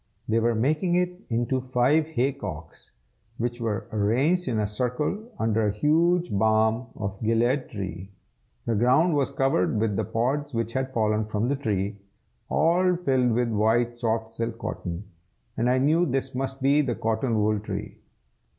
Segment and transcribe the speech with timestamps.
[0.27, 2.89] They were making it into five hay cocks,
[3.37, 8.09] which were arranged in a circle under a huge balm of Gilead tree.
[8.65, 11.99] The ground was covered with the pods which had fallen from the tree,
[12.49, 15.03] all filled with white soft silk cotton,
[15.55, 17.99] and I knew this must be the cotton wool tree.